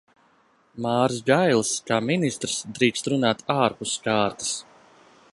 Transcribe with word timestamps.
Māris 0.85 1.19
Gailis, 1.27 1.73
kā 1.91 1.99
ministrs, 2.09 2.55
drīkst 2.77 3.09
runāt 3.13 3.43
ārpus 3.57 3.93
kārtas. 4.07 4.49